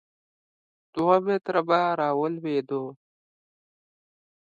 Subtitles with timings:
[0.93, 2.83] دوه متره به راولوېدو.